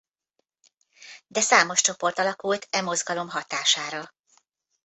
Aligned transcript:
De 1.27 1.41
számos 1.41 1.81
csoport 1.81 2.19
alakult 2.19 2.67
e 2.69 2.81
mozgalom 2.81 3.29
hatására. 3.29 4.13